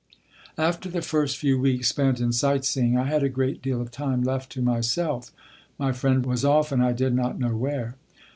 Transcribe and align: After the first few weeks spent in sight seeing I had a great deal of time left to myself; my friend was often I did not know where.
After 0.57 0.89
the 0.89 1.03
first 1.03 1.37
few 1.37 1.59
weeks 1.59 1.89
spent 1.89 2.19
in 2.19 2.33
sight 2.33 2.65
seeing 2.65 2.97
I 2.97 3.03
had 3.05 3.21
a 3.21 3.29
great 3.29 3.61
deal 3.61 3.79
of 3.79 3.91
time 3.91 4.23
left 4.23 4.51
to 4.53 4.61
myself; 4.63 5.31
my 5.77 5.91
friend 5.91 6.25
was 6.25 6.43
often 6.43 6.81
I 6.81 6.91
did 6.91 7.13
not 7.13 7.37
know 7.37 7.55
where. 7.55 7.93